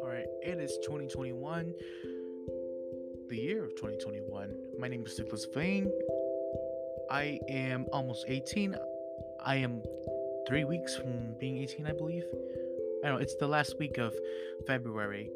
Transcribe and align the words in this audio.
Alright, 0.00 0.28
it 0.42 0.58
is 0.58 0.78
2021, 0.82 1.74
the 3.28 3.36
year 3.36 3.64
of 3.64 3.74
2021. 3.74 4.56
My 4.78 4.88
name 4.88 5.04
is 5.04 5.14
Douglas 5.16 5.46
Vane. 5.52 5.92
I 7.10 7.38
am 7.50 7.84
almost 7.92 8.24
18. 8.28 8.76
I 9.44 9.56
am 9.56 9.82
three 10.48 10.64
weeks 10.64 10.96
from 10.96 11.34
being 11.38 11.58
18, 11.58 11.86
I 11.86 11.92
believe. 11.92 12.24
I 13.04 13.08
don't 13.08 13.16
know 13.16 13.22
it's 13.22 13.36
the 13.36 13.48
last 13.48 13.78
week 13.78 13.98
of 13.98 14.14
February, 14.66 15.28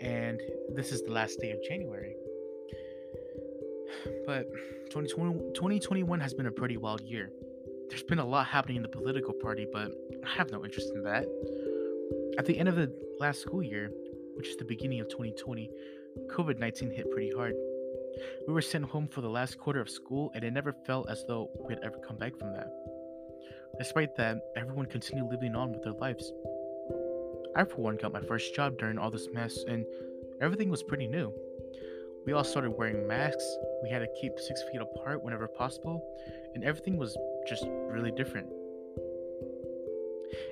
and 0.00 0.40
this 0.70 0.90
is 0.90 1.02
the 1.02 1.12
last 1.12 1.38
day 1.38 1.52
of 1.52 1.62
January. 1.62 2.16
But 4.26 4.50
2020, 4.90 5.52
2021 5.54 6.18
has 6.18 6.34
been 6.34 6.46
a 6.46 6.50
pretty 6.50 6.78
wild 6.78 7.00
year. 7.02 7.30
There's 7.88 8.02
been 8.02 8.18
a 8.18 8.24
lot 8.24 8.46
happening 8.46 8.76
in 8.76 8.82
the 8.82 8.88
political 8.88 9.32
party, 9.32 9.66
but 9.72 9.92
I 10.24 10.28
have 10.36 10.50
no 10.50 10.64
interest 10.64 10.92
in 10.94 11.02
that. 11.04 11.26
At 12.38 12.46
the 12.46 12.58
end 12.58 12.68
of 12.68 12.76
the 12.76 12.92
last 13.18 13.40
school 13.40 13.62
year, 13.62 13.90
which 14.34 14.48
is 14.48 14.56
the 14.56 14.64
beginning 14.64 15.00
of 15.00 15.08
2020, 15.08 15.70
COVID 16.28 16.58
19 16.58 16.90
hit 16.90 17.10
pretty 17.10 17.32
hard. 17.34 17.54
We 18.46 18.54
were 18.54 18.62
sent 18.62 18.84
home 18.84 19.08
for 19.08 19.20
the 19.20 19.28
last 19.28 19.58
quarter 19.58 19.80
of 19.80 19.90
school, 19.90 20.30
and 20.34 20.44
it 20.44 20.52
never 20.52 20.72
felt 20.86 21.08
as 21.08 21.24
though 21.26 21.50
we'd 21.68 21.78
ever 21.82 21.98
come 22.06 22.16
back 22.16 22.36
from 22.38 22.52
that. 22.52 22.68
Despite 23.78 24.16
that, 24.16 24.38
everyone 24.56 24.86
continued 24.86 25.30
living 25.30 25.54
on 25.54 25.72
with 25.72 25.82
their 25.82 25.94
lives. 25.94 26.32
I, 27.56 27.64
for 27.64 27.82
one, 27.82 27.96
got 27.96 28.12
my 28.12 28.20
first 28.20 28.54
job 28.54 28.78
during 28.78 28.98
all 28.98 29.10
this 29.10 29.28
mess, 29.32 29.56
and 29.68 29.84
everything 30.40 30.70
was 30.70 30.82
pretty 30.82 31.06
new. 31.06 31.32
We 32.26 32.32
all 32.32 32.44
started 32.44 32.70
wearing 32.70 33.06
masks, 33.06 33.44
we 33.82 33.90
had 33.90 33.98
to 33.98 34.08
keep 34.20 34.38
six 34.38 34.62
feet 34.72 34.80
apart 34.80 35.22
whenever 35.22 35.46
possible, 35.46 36.02
and 36.54 36.64
everything 36.64 36.96
was 36.96 37.16
just 37.46 37.64
really 37.88 38.10
different. 38.10 38.48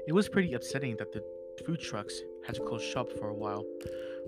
It 0.07 0.13
was 0.13 0.29
pretty 0.29 0.55
upsetting 0.55 0.97
that 0.97 1.13
the 1.13 1.23
food 1.65 1.81
trucks 1.81 2.21
had 2.47 2.55
to 2.57 2.63
close 2.63 2.83
shop 2.83 3.09
for 3.19 3.29
a 3.29 3.35
while, 3.35 3.65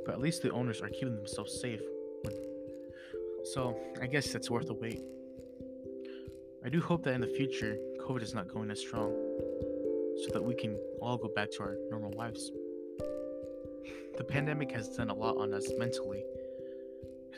but 0.05 0.15
at 0.15 0.21
least 0.21 0.43
the 0.43 0.51
owners 0.51 0.81
are 0.81 0.89
keeping 0.89 1.17
themselves 1.17 1.61
safe. 1.61 1.83
So, 3.53 3.79
I 4.01 4.07
guess 4.07 4.33
that's 4.33 4.51
worth 4.51 4.67
the 4.67 4.75
wait. 4.75 5.03
I 6.65 6.71
do 6.71 6.81
hope 6.81 7.03
that 7.05 7.13
in 7.13 7.21
the 7.21 7.27
future, 7.27 7.77
COVID 8.01 8.23
is 8.23 8.35
not 8.35 8.49
going 8.49 8.71
as 8.71 8.81
strong, 8.81 9.13
so 10.25 10.31
that 10.33 10.43
we 10.43 10.55
can 10.55 10.79
all 11.01 11.19
go 11.19 11.29
back 11.29 11.51
to 11.53 11.63
our 11.63 11.77
normal 11.91 12.13
lives. 12.17 12.51
The 14.17 14.25
pandemic 14.25 14.71
has 14.73 14.89
done 14.89 15.11
a 15.11 15.15
lot 15.15 15.37
on 15.37 15.53
us 15.53 15.69
mentally. 15.77 16.25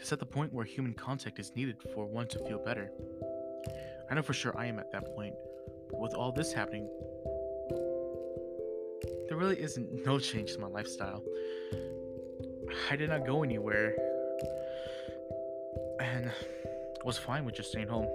It's 0.01 0.13
at 0.13 0.21
the 0.21 0.27
point 0.27 0.53
where 0.53 0.65
human 0.65 0.95
contact 0.95 1.39
is 1.39 1.51
needed 1.57 1.77
for 1.95 2.07
one 2.07 2.29
to 2.29 2.39
feel 2.41 2.59
better. 2.59 2.93
I 4.11 4.15
know 4.15 4.23
for 4.23 4.33
sure 4.33 4.57
I 4.57 4.67
am 4.67 4.79
at 4.79 4.91
that 4.93 5.05
point, 5.15 5.35
but 5.91 6.01
with 6.01 6.15
all 6.15 6.33
this 6.33 6.53
happening, 6.53 6.89
there 9.29 9.37
really 9.37 9.61
isn't 9.61 10.05
no 10.07 10.19
change 10.19 10.53
to 10.55 10.61
my 10.61 10.69
lifestyle. 10.69 11.23
I 12.91 12.97
did 12.97 13.11
not 13.11 13.27
go 13.27 13.43
anywhere 13.43 13.95
and 16.01 16.31
was 17.05 17.19
fine 17.19 17.45
with 17.45 17.55
just 17.55 17.71
staying 17.71 17.89
home. 17.89 18.07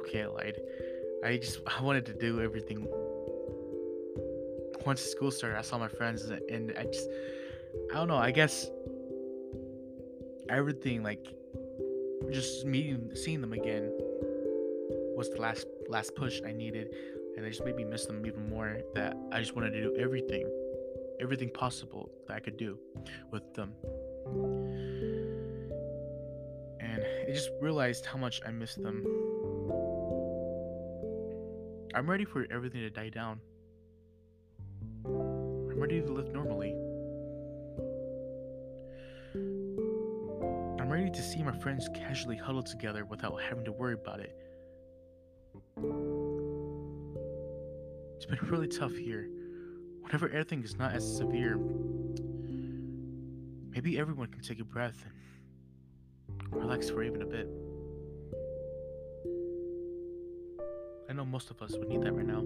Okay, 0.00 0.22
I 0.22 0.26
lied. 0.26 0.60
I 1.24 1.36
just 1.36 1.60
I 1.66 1.82
wanted 1.82 2.06
to 2.06 2.12
do 2.12 2.40
everything. 2.40 2.86
Once 4.84 5.00
school 5.00 5.30
started, 5.32 5.58
I 5.58 5.62
saw 5.62 5.78
my 5.78 5.88
friends 5.88 6.22
and 6.22 6.72
I 6.78 6.84
just 6.84 7.08
I 7.90 7.94
don't 7.94 8.08
know, 8.08 8.16
I 8.16 8.30
guess 8.30 8.70
everything 10.48 11.02
like 11.02 11.26
just 12.32 12.64
meeting 12.64 13.10
seeing 13.14 13.40
them 13.40 13.52
again 13.52 13.90
was 15.16 15.30
the 15.30 15.40
last 15.40 15.66
last 15.88 16.14
push 16.14 16.40
I 16.46 16.52
needed 16.52 16.88
and 17.36 17.44
it 17.44 17.50
just 17.50 17.64
made 17.64 17.76
me 17.76 17.84
miss 17.84 18.06
them 18.06 18.24
even 18.26 18.48
more 18.48 18.78
that 18.94 19.16
I 19.32 19.40
just 19.40 19.54
wanted 19.54 19.70
to 19.72 19.82
do 19.82 19.96
everything 19.96 20.48
everything 21.20 21.50
possible 21.50 22.10
that 22.26 22.34
I 22.34 22.40
could 22.40 22.56
do 22.56 22.78
with 23.30 23.54
them. 23.54 23.72
And 26.80 27.02
I 27.02 27.32
just 27.32 27.50
realized 27.60 28.06
how 28.06 28.18
much 28.18 28.40
I 28.46 28.50
missed 28.50 28.82
them. 28.82 29.04
I'm 31.94 32.08
ready 32.08 32.24
for 32.24 32.46
everything 32.50 32.82
to 32.82 32.90
die 32.90 33.08
down. 33.08 33.40
I'm 35.06 35.80
ready 35.80 36.00
to 36.00 36.12
live 36.12 36.32
normally 36.32 36.74
ready 40.96 41.10
to 41.10 41.20
see 41.20 41.42
my 41.42 41.52
friends 41.52 41.90
casually 41.92 42.38
huddle 42.38 42.62
together 42.62 43.04
without 43.04 43.38
having 43.42 43.62
to 43.62 43.70
worry 43.70 43.92
about 43.92 44.18
it. 44.18 44.34
It's 48.16 48.24
been 48.24 48.38
really 48.48 48.66
tough 48.66 48.94
here. 48.96 49.28
Whenever 50.00 50.30
everything 50.30 50.62
is 50.64 50.78
not 50.78 50.94
as 50.94 51.04
severe, 51.18 51.58
maybe 53.68 53.98
everyone 53.98 54.28
can 54.28 54.40
take 54.40 54.58
a 54.58 54.64
breath 54.64 55.04
and 56.30 56.54
relax 56.62 56.88
for 56.88 57.02
even 57.02 57.20
a 57.20 57.26
bit. 57.26 57.46
I 61.10 61.12
know 61.12 61.26
most 61.26 61.50
of 61.50 61.60
us 61.60 61.76
would 61.76 61.90
need 61.90 62.00
that 62.04 62.14
right 62.14 62.26
now. 62.26 62.42